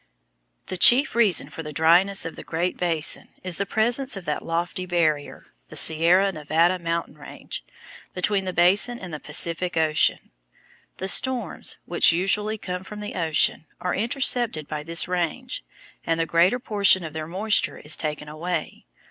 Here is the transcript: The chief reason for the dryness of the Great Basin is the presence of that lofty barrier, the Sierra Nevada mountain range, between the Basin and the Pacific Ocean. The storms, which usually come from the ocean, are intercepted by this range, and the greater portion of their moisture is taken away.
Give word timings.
The 0.65 0.77
chief 0.77 1.13
reason 1.13 1.51
for 1.51 1.61
the 1.61 1.71
dryness 1.71 2.25
of 2.25 2.35
the 2.35 2.43
Great 2.43 2.75
Basin 2.75 3.27
is 3.43 3.57
the 3.59 3.67
presence 3.67 4.17
of 4.17 4.25
that 4.25 4.43
lofty 4.43 4.87
barrier, 4.87 5.45
the 5.67 5.75
Sierra 5.75 6.31
Nevada 6.31 6.79
mountain 6.79 7.19
range, 7.19 7.63
between 8.15 8.45
the 8.45 8.51
Basin 8.51 8.97
and 8.97 9.13
the 9.13 9.19
Pacific 9.19 9.77
Ocean. 9.77 10.31
The 10.97 11.07
storms, 11.07 11.77
which 11.85 12.11
usually 12.11 12.57
come 12.57 12.83
from 12.83 12.99
the 12.99 13.13
ocean, 13.13 13.67
are 13.79 13.93
intercepted 13.93 14.67
by 14.67 14.81
this 14.81 15.07
range, 15.07 15.63
and 16.03 16.19
the 16.19 16.25
greater 16.25 16.57
portion 16.57 17.03
of 17.03 17.13
their 17.13 17.27
moisture 17.27 17.77
is 17.77 17.95
taken 17.95 18.27
away. 18.27 18.87